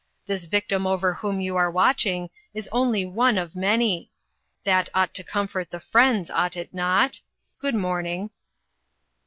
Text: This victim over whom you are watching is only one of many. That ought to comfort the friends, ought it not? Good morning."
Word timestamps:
This 0.25 0.45
victim 0.45 0.87
over 0.87 1.13
whom 1.13 1.41
you 1.41 1.55
are 1.57 1.69
watching 1.69 2.31
is 2.55 2.67
only 2.71 3.05
one 3.05 3.37
of 3.37 3.55
many. 3.55 4.09
That 4.63 4.89
ought 4.95 5.13
to 5.13 5.23
comfort 5.23 5.69
the 5.69 5.79
friends, 5.79 6.31
ought 6.31 6.57
it 6.57 6.73
not? 6.73 7.21
Good 7.59 7.75
morning." 7.75 8.31